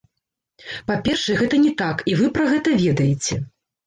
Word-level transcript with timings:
Па-першае, 0.87 1.35
гэта 1.41 1.59
не 1.65 1.73
так, 1.81 2.01
і 2.13 2.15
вы 2.21 2.31
пра 2.39 2.47
гэта 2.55 2.69
ведаеце. 2.87 3.39